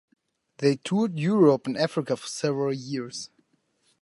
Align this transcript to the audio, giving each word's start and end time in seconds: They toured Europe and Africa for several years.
They 0.57 0.77
toured 0.77 1.19
Europe 1.19 1.67
and 1.67 1.77
Africa 1.77 2.17
for 2.17 2.25
several 2.25 2.73
years. 2.73 3.29